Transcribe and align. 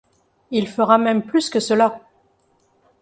Il 0.49 0.67
fera 0.67 0.97
même 0.97 1.21
plus 1.21 1.51
que 1.51 1.59
cela. 1.59 1.99